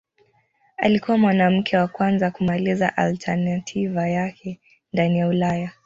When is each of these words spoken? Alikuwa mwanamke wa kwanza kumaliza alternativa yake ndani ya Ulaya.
Alikuwa 0.77 1.17
mwanamke 1.17 1.77
wa 1.77 1.87
kwanza 1.87 2.31
kumaliza 2.31 2.97
alternativa 2.97 4.09
yake 4.09 4.59
ndani 4.93 5.19
ya 5.19 5.27
Ulaya. 5.27 5.71